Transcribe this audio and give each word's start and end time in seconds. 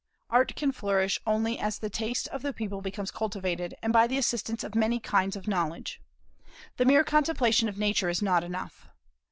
Art 0.31 0.55
can 0.55 0.71
flourish 0.71 1.19
only 1.27 1.59
as 1.59 1.77
the 1.77 1.87
taste 1.87 2.27
of 2.29 2.41
the 2.41 2.53
people 2.53 2.81
becomes 2.81 3.11
cultivated, 3.11 3.75
and 3.83 3.93
by 3.93 4.07
the 4.07 4.17
assistance 4.17 4.63
of 4.63 4.73
many 4.73 4.99
kinds 4.99 5.35
of 5.35 5.47
knowledge. 5.47 6.01
The 6.77 6.85
mere 6.85 7.03
contemplation 7.03 7.69
of 7.69 7.77
Nature 7.77 8.09
is 8.09 8.19
not 8.23 8.43
enough. 8.43 8.89